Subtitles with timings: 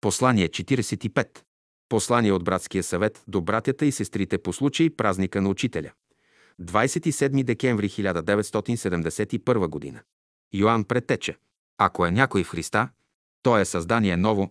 [0.00, 1.42] Послание 45.
[1.88, 5.90] Послание от братския съвет до братята и сестрите по случай празника на учителя.
[6.60, 10.00] 27 декември 1971 година.
[10.54, 11.36] Йоанн Претече.
[11.78, 12.88] Ако е някой в Христа,
[13.42, 14.50] то е създание ново.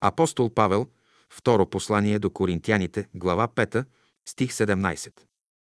[0.00, 0.86] Апостол Павел,
[1.30, 3.84] второ послание до Коринтияните, глава 5,
[4.28, 5.12] стих 17.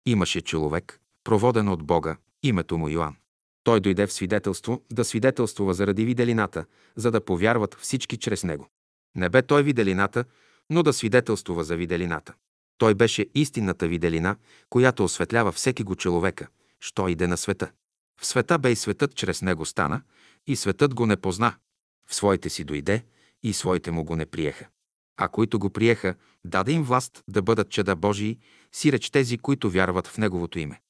[0.06, 3.16] Имаше човек, проводен от Бога, името му Йоанн.
[3.64, 6.66] Той дойде в свидетелство да свидетелствува заради виделината,
[6.96, 8.68] за да повярват всички чрез него.
[9.16, 10.26] Не бе той виделината,
[10.70, 12.34] но да свидетелствува за виделината.
[12.78, 14.36] Той беше истинната виделина,
[14.70, 16.48] която осветлява всеки го човека,
[16.80, 17.72] що иде на света.
[18.22, 20.02] В света бе и светът чрез него стана,
[20.48, 21.56] и светът го не позна.
[22.08, 23.06] В своите си дойде,
[23.44, 24.68] и своите му го не приеха.
[25.18, 28.40] А които го приеха, даде им власт да бъдат чеда Божии,
[28.72, 30.82] сиреч тези, които вярват в Неговото име.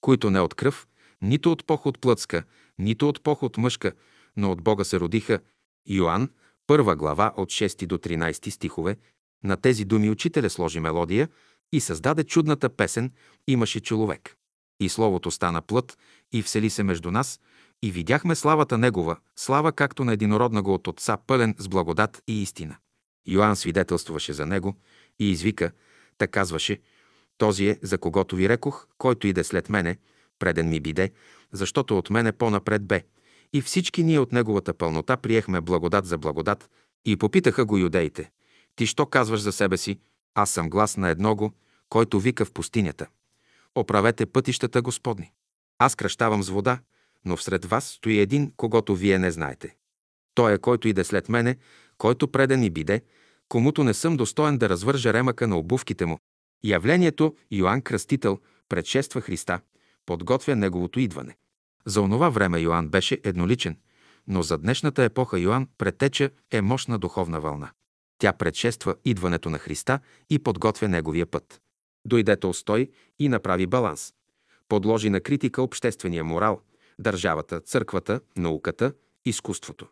[0.00, 0.86] Които не от кръв,
[1.22, 2.44] нито от поход плътска,
[2.78, 3.92] нито от поход мъжка,
[4.36, 5.40] но от Бога се родиха.
[5.88, 6.30] Йоанн,
[6.66, 8.96] първа глава от 6 до 13 стихове,
[9.44, 11.28] на тези думи учителя сложи мелодия
[11.72, 13.12] и създаде чудната песен
[13.48, 14.36] «Имаше човек».
[14.80, 15.98] И Словото стана плът
[16.32, 17.40] и всели се между нас,
[17.82, 22.42] и видяхме славата Негова, слава както на единородна го от Отца, пълен с благодат и
[22.42, 22.76] истина.
[23.26, 24.74] Йоанн свидетелствуваше за него
[25.18, 25.72] и извика,
[26.18, 26.80] та казваше,
[27.38, 29.98] този е, за когото ви рекох, който иде след мене,
[30.38, 31.12] преден ми биде,
[31.52, 33.04] защото от мене по-напред бе.
[33.54, 36.70] И всички ние от неговата пълнота приехме благодат за благодат
[37.04, 38.30] и попитаха го юдеите.
[38.76, 39.98] Ти що казваш за себе си?
[40.34, 41.52] Аз съм глас на едного,
[41.88, 43.06] който вика в пустинята.
[43.74, 45.32] Оправете пътищата Господни.
[45.78, 46.78] Аз кръщавам с вода,
[47.24, 49.76] но всред вас стои един, когато вие не знаете.
[50.34, 51.56] Той е, който иде след мене,
[51.98, 53.02] който преден ми биде,
[53.48, 56.18] комуто не съм достоен да развържа ремъка на обувките му.
[56.64, 58.38] Явлението Йоанн Кръстител
[58.68, 59.60] предшества Христа,
[60.06, 61.36] подготвя неговото идване.
[61.86, 63.76] За онова време Йоанн беше едноличен,
[64.26, 67.70] но за днешната епоха Йоанн претеча е мощна духовна вълна.
[68.18, 70.00] Тя предшества идването на Христа
[70.30, 71.60] и подготвя неговия път.
[72.04, 74.14] Дойде Толстой и направи баланс.
[74.68, 76.60] Подложи на критика обществения морал,
[76.98, 78.92] държавата, църквата, науката,
[79.24, 79.86] изкуството.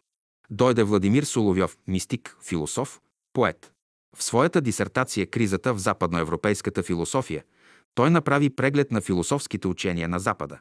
[0.51, 3.01] Дойде Владимир Соловьов, мистик, философ,
[3.33, 3.73] поет.
[4.17, 7.45] В своята дисертация «Кризата в западноевропейската философия»
[7.95, 10.59] той направи преглед на философските учения на Запада.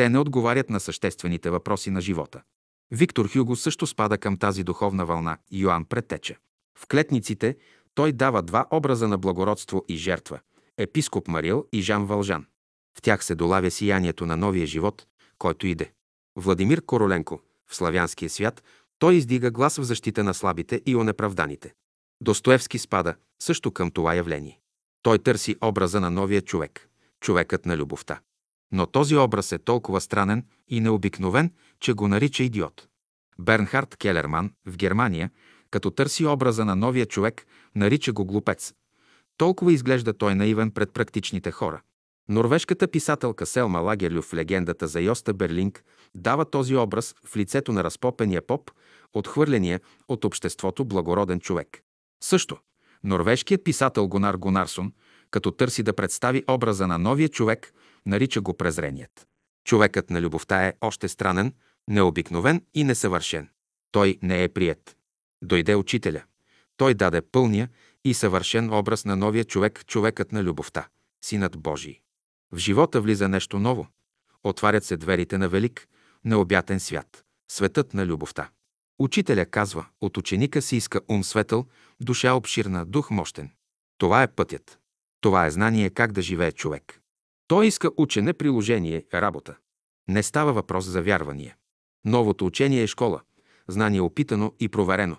[0.00, 2.42] Те не отговарят на съществените въпроси на живота.
[2.90, 6.36] Виктор Хюго също спада към тази духовна вълна, Йоанн Претече.
[6.78, 7.56] В клетниците
[7.94, 10.40] той дава два образа на благородство и жертва–
[10.78, 12.46] епископ Марил и Жан Вължан.
[12.98, 15.06] В тях се долавя сиянието на новия живот,
[15.38, 15.92] който иде.
[16.36, 17.40] Владимир Короленко
[17.70, 18.62] в славянския свят
[18.98, 21.74] той издига глас в защита на слабите и онеправданите.
[22.20, 24.60] Достоевски спада също към това явление.
[25.02, 26.88] Той търси образа на новия човек,
[27.20, 28.20] човекът на любовта.
[28.72, 32.88] Но този образ е толкова странен и необикновен, че го нарича идиот.
[33.38, 35.30] Бернхард Келерман в Германия,
[35.70, 38.74] като търси образа на новия човек, нарича го глупец.
[39.36, 41.80] Толкова изглежда той наивен пред практичните хора.
[42.28, 47.84] Норвежката писателка Селма Лагерлю в легендата за Йоста Берлинг дава този образ в лицето на
[47.84, 48.70] разпопения поп,
[49.12, 51.82] отхвърления от обществото благороден човек.
[52.22, 52.56] Също,
[53.04, 54.92] норвежкият писател Гонар Гонарсон,
[55.30, 57.72] като търси да представи образа на новия човек,
[58.06, 59.26] нарича го презреният.
[59.64, 61.54] Човекът на любовта е още странен,
[61.88, 63.48] необикновен и несъвършен.
[63.92, 64.96] Той не е прият.
[65.42, 66.22] Дойде учителя.
[66.76, 67.68] Той даде пълния
[68.04, 70.88] и съвършен образ на новия човек, човекът на любовта,
[71.24, 72.00] синът Божий.
[72.52, 73.86] В живота влиза нещо ново.
[74.44, 75.88] Отварят се дверите на велик,
[76.24, 78.50] необятен свят, светът на любовта.
[78.98, 81.66] Учителя казва, от ученика си иска ум светъл,
[82.00, 83.50] душа обширна, дух мощен.
[83.98, 84.78] Това е пътят.
[85.20, 86.99] Това е знание как да живее човек.
[87.50, 89.56] Той иска учене, приложение, работа.
[90.08, 91.56] Не става въпрос за вярвание.
[92.04, 93.20] Новото учение е школа,
[93.68, 95.16] знание опитано и проверено.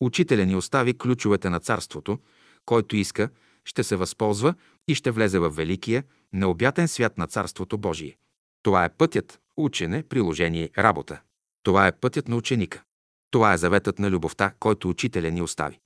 [0.00, 2.18] Учителя ни остави ключовете на царството,
[2.66, 3.30] който иска,
[3.64, 4.54] ще се възползва
[4.88, 8.16] и ще влезе в великия, необятен свят на Царството Божие.
[8.62, 11.20] Това е пътят– учене, приложение, работа.
[11.62, 12.82] Това е пътят на ученика.
[13.30, 15.78] Това е заветът на любовта, който учителя ни остави.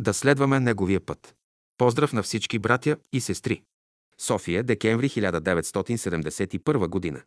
[0.00, 1.34] Да следваме неговия път.
[1.78, 3.62] Поздрав на всички братя и сестри.
[4.20, 7.22] София, декември 1971 година.